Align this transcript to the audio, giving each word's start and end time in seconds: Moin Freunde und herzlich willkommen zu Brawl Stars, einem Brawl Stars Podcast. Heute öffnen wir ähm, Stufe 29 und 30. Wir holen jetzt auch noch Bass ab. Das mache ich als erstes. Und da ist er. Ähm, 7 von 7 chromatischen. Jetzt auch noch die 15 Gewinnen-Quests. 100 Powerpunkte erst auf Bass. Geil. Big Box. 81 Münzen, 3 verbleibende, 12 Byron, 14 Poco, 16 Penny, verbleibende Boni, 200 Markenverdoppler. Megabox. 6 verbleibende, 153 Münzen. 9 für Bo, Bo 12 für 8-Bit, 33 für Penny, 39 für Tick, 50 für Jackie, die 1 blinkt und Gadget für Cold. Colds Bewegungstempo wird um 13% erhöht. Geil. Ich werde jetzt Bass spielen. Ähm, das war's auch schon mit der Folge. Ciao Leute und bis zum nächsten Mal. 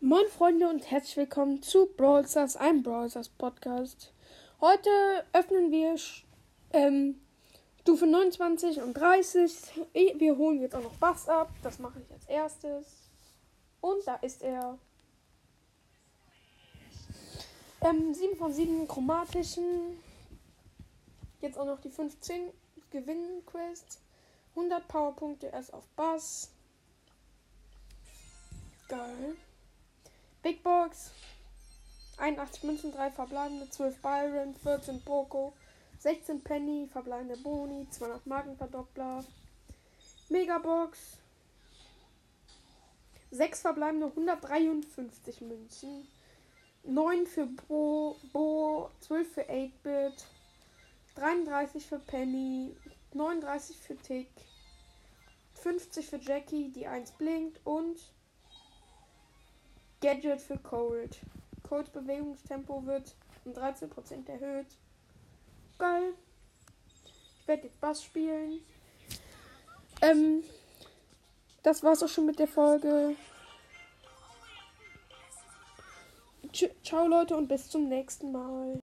Moin 0.00 0.28
Freunde 0.28 0.68
und 0.68 0.88
herzlich 0.92 1.16
willkommen 1.16 1.60
zu 1.60 1.86
Brawl 1.86 2.24
Stars, 2.24 2.54
einem 2.56 2.84
Brawl 2.84 3.10
Stars 3.10 3.28
Podcast. 3.30 4.12
Heute 4.60 4.90
öffnen 5.32 5.72
wir 5.72 5.96
ähm, 6.72 7.20
Stufe 7.80 8.06
29 8.06 8.80
und 8.80 8.94
30. 8.94 9.52
Wir 10.14 10.36
holen 10.36 10.60
jetzt 10.60 10.76
auch 10.76 10.84
noch 10.84 10.94
Bass 10.98 11.28
ab. 11.28 11.50
Das 11.64 11.80
mache 11.80 11.98
ich 11.98 12.12
als 12.12 12.24
erstes. 12.26 13.10
Und 13.80 14.06
da 14.06 14.14
ist 14.14 14.44
er. 14.44 14.78
Ähm, 17.80 18.14
7 18.14 18.36
von 18.36 18.52
7 18.52 18.86
chromatischen. 18.86 19.98
Jetzt 21.40 21.58
auch 21.58 21.66
noch 21.66 21.80
die 21.80 21.90
15 21.90 22.52
Gewinnen-Quests. 22.92 24.00
100 24.50 24.86
Powerpunkte 24.86 25.46
erst 25.48 25.74
auf 25.74 25.88
Bass. 25.96 26.52
Geil. 28.86 29.34
Big 30.48 30.62
Box. 30.62 31.10
81 32.16 32.62
Münzen, 32.62 32.90
3 32.90 33.10
verbleibende, 33.10 33.68
12 33.68 34.00
Byron, 34.00 34.54
14 34.54 35.02
Poco, 35.02 35.52
16 35.98 36.42
Penny, 36.42 36.88
verbleibende 36.90 37.36
Boni, 37.36 37.86
200 37.90 38.26
Markenverdoppler. 38.26 39.26
Megabox. 40.30 41.18
6 43.30 43.60
verbleibende, 43.60 44.06
153 44.06 45.42
Münzen. 45.42 46.08
9 46.84 47.26
für 47.26 47.44
Bo, 47.68 48.16
Bo 48.32 48.90
12 49.00 49.30
für 49.30 49.50
8-Bit, 49.50 50.24
33 51.16 51.84
für 51.84 51.98
Penny, 51.98 52.74
39 53.12 53.76
für 53.76 53.96
Tick, 53.98 54.30
50 55.56 56.06
für 56.06 56.16
Jackie, 56.16 56.70
die 56.70 56.86
1 56.86 57.10
blinkt 57.18 57.60
und 57.66 57.98
Gadget 60.08 60.40
für 60.40 60.56
Cold. 60.56 61.18
Colds 61.68 61.90
Bewegungstempo 61.90 62.86
wird 62.86 63.14
um 63.44 63.52
13% 63.52 64.26
erhöht. 64.26 64.66
Geil. 65.78 66.14
Ich 67.42 67.46
werde 67.46 67.64
jetzt 67.64 67.78
Bass 67.78 68.02
spielen. 68.02 68.60
Ähm, 70.00 70.42
das 71.62 71.82
war's 71.82 72.02
auch 72.02 72.08
schon 72.08 72.24
mit 72.24 72.38
der 72.38 72.48
Folge. 72.48 73.16
Ciao 76.82 77.06
Leute 77.06 77.36
und 77.36 77.46
bis 77.46 77.68
zum 77.68 77.90
nächsten 77.90 78.32
Mal. 78.32 78.76